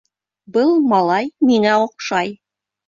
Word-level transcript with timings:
Был 0.55 0.73
малай 0.93 1.31
миңә 1.51 1.79
оҡшай. 1.87 2.37